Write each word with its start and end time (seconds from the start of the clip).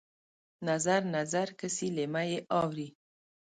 نظر، 0.67 1.01
نظر 1.15 1.47
کسي 1.59 1.87
لېمه 1.95 2.23
یې 2.31 2.39
اورې 2.57 2.87